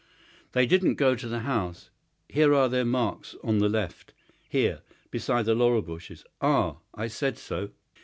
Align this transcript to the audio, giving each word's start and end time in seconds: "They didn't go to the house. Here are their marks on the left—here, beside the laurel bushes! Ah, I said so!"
"They 0.53 0.65
didn't 0.65 0.95
go 0.95 1.13
to 1.13 1.27
the 1.27 1.41
house. 1.41 1.91
Here 2.27 2.55
are 2.55 2.67
their 2.67 2.83
marks 2.85 3.35
on 3.43 3.59
the 3.59 3.69
left—here, 3.69 4.81
beside 5.11 5.45
the 5.45 5.53
laurel 5.53 5.83
bushes! 5.83 6.23
Ah, 6.41 6.77
I 6.95 7.05
said 7.05 7.37
so!" 7.37 7.69